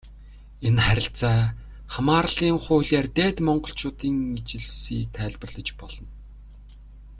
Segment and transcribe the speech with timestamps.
[0.67, 1.41] Энэ харилцаа
[1.93, 6.07] хамаарлын хуулиар Дээд Монголчуудын ижилслийг тайлбарлаж болно.